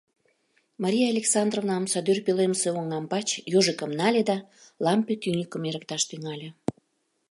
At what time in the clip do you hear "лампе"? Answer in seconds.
4.85-5.13